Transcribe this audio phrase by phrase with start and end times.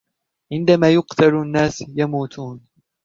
[0.51, 2.61] عندما يُقتل الناس، يموتون.